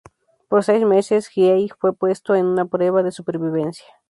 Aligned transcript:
Por 0.49 0.61
seis 0.69 0.83
meses 0.93 1.29
Hiei 1.33 1.69
fue 1.79 1.93
puesto 1.93 2.33
a 2.33 2.39
una 2.39 2.65
prueba 2.65 3.03
de 3.03 3.11
supervivencia. 3.11 3.85